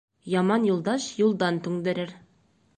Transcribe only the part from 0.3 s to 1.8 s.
Яман юлдаш юлдан